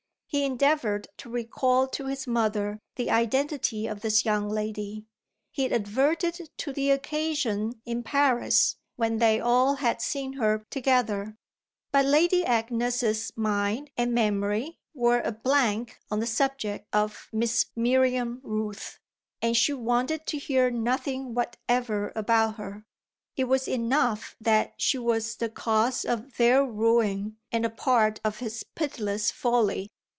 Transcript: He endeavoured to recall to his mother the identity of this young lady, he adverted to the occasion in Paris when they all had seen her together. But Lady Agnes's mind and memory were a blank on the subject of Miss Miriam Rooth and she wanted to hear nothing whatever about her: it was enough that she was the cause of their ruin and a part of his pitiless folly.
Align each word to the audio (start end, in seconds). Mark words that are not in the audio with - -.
He 0.33 0.45
endeavoured 0.45 1.09
to 1.17 1.29
recall 1.29 1.89
to 1.89 2.05
his 2.05 2.25
mother 2.25 2.79
the 2.95 3.11
identity 3.11 3.85
of 3.85 3.99
this 3.99 4.23
young 4.23 4.47
lady, 4.47 5.03
he 5.51 5.65
adverted 5.65 6.49
to 6.55 6.71
the 6.71 6.89
occasion 6.91 7.81
in 7.85 8.01
Paris 8.01 8.77
when 8.95 9.17
they 9.17 9.41
all 9.41 9.75
had 9.75 10.01
seen 10.01 10.31
her 10.37 10.63
together. 10.69 11.35
But 11.91 12.05
Lady 12.05 12.45
Agnes's 12.45 13.33
mind 13.35 13.91
and 13.97 14.13
memory 14.13 14.77
were 14.93 15.19
a 15.19 15.33
blank 15.33 15.99
on 16.09 16.21
the 16.21 16.25
subject 16.25 16.87
of 16.93 17.27
Miss 17.33 17.65
Miriam 17.75 18.39
Rooth 18.41 18.99
and 19.41 19.57
she 19.57 19.73
wanted 19.73 20.25
to 20.27 20.37
hear 20.37 20.71
nothing 20.71 21.33
whatever 21.33 22.13
about 22.15 22.55
her: 22.55 22.85
it 23.35 23.49
was 23.49 23.67
enough 23.67 24.37
that 24.39 24.75
she 24.77 24.97
was 24.97 25.35
the 25.35 25.49
cause 25.49 26.05
of 26.05 26.37
their 26.37 26.63
ruin 26.65 27.35
and 27.51 27.65
a 27.65 27.69
part 27.69 28.21
of 28.23 28.39
his 28.39 28.63
pitiless 28.63 29.29
folly. 29.29 29.89